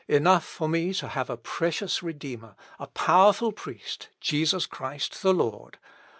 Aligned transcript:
Enough 0.07 0.43
for 0.45 0.67
me 0.67 0.95
to 0.95 1.09
have 1.09 1.29
a 1.29 1.37
precious 1.37 2.01
Redeemer, 2.01 2.55
a 2.79 2.87
powerful 2.87 3.51
Priest, 3.51 4.09
Jesus 4.19 4.65
Christ 4.65 5.21
the 5.21 5.31
Lord! 5.31 5.77